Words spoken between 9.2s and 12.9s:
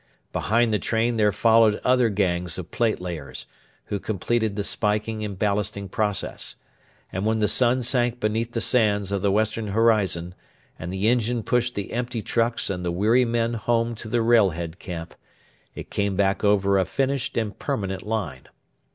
the western horizon, and the engine pushed the empty trucks and